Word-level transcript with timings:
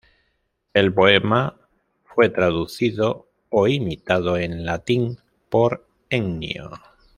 El 0.73 0.91
poema 0.95 1.55
fue 2.05 2.29
traducido 2.29 3.29
o 3.51 3.67
imitado 3.67 4.35
en 4.35 4.65
latín 4.65 5.19
por 5.47 5.87
Ennio. 6.09 6.71